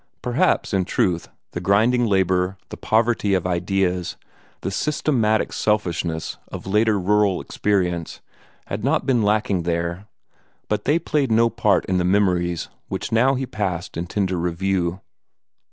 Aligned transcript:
Perhaps, 0.23 0.73
in 0.73 0.83
truth, 0.85 1.29
the 1.51 1.61
grinding 1.61 2.07
labor, 2.07 2.57
the 2.69 2.75
poverty 2.75 3.35
of 3.35 3.45
ideas, 3.45 4.17
the 4.61 4.71
systematic 4.71 5.53
selfishness 5.53 6.39
of 6.47 6.65
later 6.65 6.99
rural 6.99 7.39
experience, 7.39 8.19
had 8.65 8.83
not 8.83 9.05
been 9.05 9.21
lacking 9.21 9.61
there; 9.61 10.07
but 10.67 10.85
they 10.85 10.97
played 10.97 11.31
no 11.31 11.51
part 11.51 11.85
in 11.85 11.99
the 11.99 12.03
memories 12.03 12.67
which 12.87 13.11
now 13.11 13.35
he 13.35 13.45
passed 13.45 13.95
in 13.95 14.07
tender 14.07 14.37
review. 14.37 15.01